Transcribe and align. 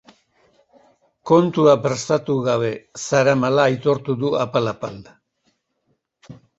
Kontua 1.31 1.75
prestatu 1.83 2.39
barik 2.49 3.05
zeramala 3.05 3.69
aitortu 3.69 4.19
du 4.27 4.35
apal-apal. 4.49 5.03